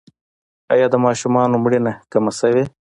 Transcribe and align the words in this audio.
آیا 0.73 0.87
د 0.93 0.95
ماشومانو 1.05 1.61
مړینه 1.63 1.93
کمه 2.11 2.31
شوې؟ 2.39 2.63